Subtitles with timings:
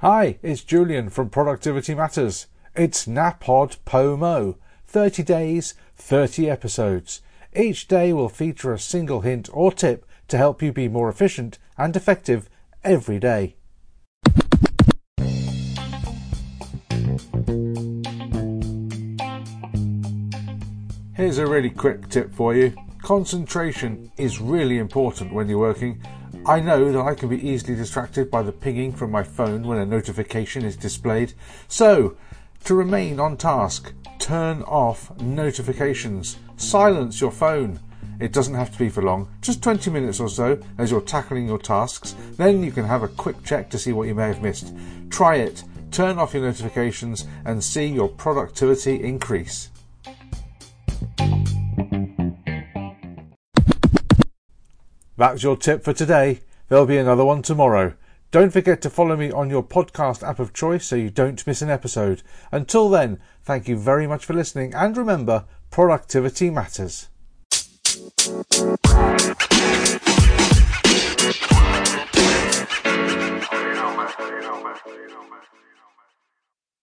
[0.00, 2.48] Hi, it's Julian from Productivity Matters.
[2.76, 7.22] It's NaPodPoMo 30 days, 30 episodes.
[7.56, 11.58] Each day will feature a single hint or tip to help you be more efficient
[11.78, 12.50] and effective
[12.84, 13.56] every day.
[21.22, 22.74] Here's a really quick tip for you.
[23.00, 26.02] Concentration is really important when you're working.
[26.46, 29.78] I know that I can be easily distracted by the pinging from my phone when
[29.78, 31.34] a notification is displayed.
[31.68, 32.16] So,
[32.64, 36.38] to remain on task, turn off notifications.
[36.56, 37.78] Silence your phone.
[38.18, 41.46] It doesn't have to be for long, just 20 minutes or so as you're tackling
[41.46, 42.16] your tasks.
[42.32, 44.74] Then you can have a quick check to see what you may have missed.
[45.08, 49.68] Try it, turn off your notifications, and see your productivity increase.
[55.22, 56.40] That's your tip for today.
[56.68, 57.94] There'll be another one tomorrow.
[58.32, 61.62] Don't forget to follow me on your podcast app of choice so you don't miss
[61.62, 62.24] an episode.
[62.50, 67.08] Until then, thank you very much for listening and remember, productivity matters.
[67.38, 68.32] You
[73.78, 74.10] know, man.
[74.18, 74.76] You know, man.
[74.86, 75.61] You know, man.